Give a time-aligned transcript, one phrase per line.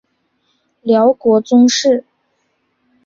[0.81, 2.03] 辽国宗室。